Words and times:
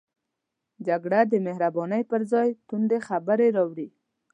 جګړه 0.87 1.19
د 1.31 1.33
مهربانۍ 1.45 2.03
پر 2.11 2.21
ځای 2.31 2.49
توندې 2.67 2.99
خبرې 3.07 3.47
راوړي 3.57 3.87